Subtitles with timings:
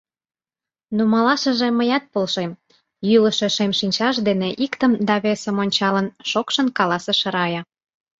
[0.95, 2.59] Нумалашыже мыят полшем!—
[3.09, 7.61] йӱлышӧ шем шинчаж дене иктым да весым ончалын, шокшын каласыш Рая.